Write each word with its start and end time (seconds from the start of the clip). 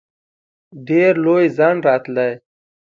ډېر 0.87 1.13
لوی 1.25 1.45
ځنډ 1.57 1.79
راتلی. 1.87 2.31